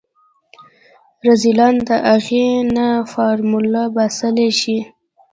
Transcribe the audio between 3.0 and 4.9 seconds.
فارموله باسلی شي.